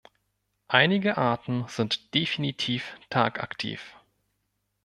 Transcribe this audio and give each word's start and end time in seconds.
Einige 0.67 1.19
Arten 1.19 1.65
sind 1.67 2.15
definitiv 2.15 2.95
tagaktiv. 3.11 3.97